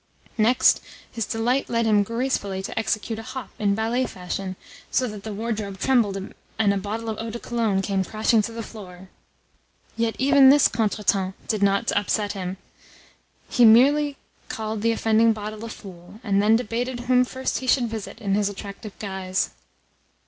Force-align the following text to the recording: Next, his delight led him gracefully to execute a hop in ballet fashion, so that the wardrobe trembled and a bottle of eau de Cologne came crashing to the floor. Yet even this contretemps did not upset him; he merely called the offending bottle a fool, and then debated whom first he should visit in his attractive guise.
Next, 0.39 0.81
his 1.11 1.27
delight 1.27 1.69
led 1.69 1.85
him 1.85 2.01
gracefully 2.01 2.63
to 2.63 2.79
execute 2.79 3.19
a 3.19 3.21
hop 3.21 3.51
in 3.59 3.75
ballet 3.75 4.07
fashion, 4.07 4.55
so 4.89 5.07
that 5.07 5.21
the 5.21 5.31
wardrobe 5.31 5.77
trembled 5.77 6.17
and 6.17 6.73
a 6.73 6.77
bottle 6.77 7.07
of 7.07 7.19
eau 7.19 7.29
de 7.29 7.37
Cologne 7.37 7.83
came 7.83 8.03
crashing 8.03 8.41
to 8.41 8.51
the 8.51 8.63
floor. 8.63 9.09
Yet 9.95 10.15
even 10.17 10.49
this 10.49 10.67
contretemps 10.67 11.37
did 11.47 11.61
not 11.61 11.91
upset 11.95 12.31
him; 12.33 12.57
he 13.47 13.63
merely 13.63 14.17
called 14.49 14.81
the 14.81 14.91
offending 14.91 15.33
bottle 15.33 15.63
a 15.65 15.69
fool, 15.69 16.19
and 16.23 16.41
then 16.41 16.55
debated 16.55 17.01
whom 17.01 17.23
first 17.23 17.59
he 17.59 17.67
should 17.67 17.87
visit 17.87 18.19
in 18.19 18.33
his 18.33 18.49
attractive 18.49 18.97
guise. 18.97 19.51